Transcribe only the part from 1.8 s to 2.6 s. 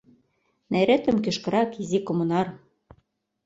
изи коммунар!